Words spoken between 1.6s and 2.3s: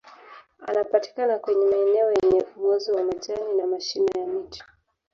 maeneo